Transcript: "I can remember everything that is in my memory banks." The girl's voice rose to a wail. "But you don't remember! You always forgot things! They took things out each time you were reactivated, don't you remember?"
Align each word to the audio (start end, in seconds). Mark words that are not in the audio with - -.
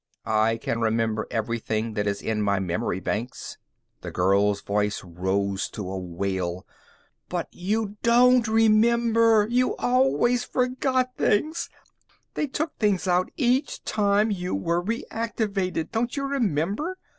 "I 0.25 0.57
can 0.57 0.81
remember 0.81 1.27
everything 1.29 1.93
that 1.93 2.07
is 2.07 2.23
in 2.23 2.41
my 2.41 2.57
memory 2.57 2.99
banks." 2.99 3.59
The 4.01 4.09
girl's 4.09 4.59
voice 4.61 5.03
rose 5.03 5.69
to 5.69 5.87
a 5.87 5.99
wail. 5.99 6.65
"But 7.29 7.49
you 7.51 7.97
don't 8.01 8.47
remember! 8.47 9.45
You 9.47 9.75
always 9.75 10.43
forgot 10.43 11.15
things! 11.17 11.69
They 12.33 12.47
took 12.47 12.75
things 12.79 13.07
out 13.07 13.31
each 13.37 13.83
time 13.83 14.31
you 14.31 14.55
were 14.55 14.83
reactivated, 14.83 15.91
don't 15.91 16.17
you 16.17 16.23
remember?" 16.25 16.97